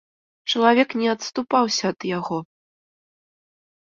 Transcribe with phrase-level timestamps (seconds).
[0.53, 2.37] Чалавек не адступаўся ад яго.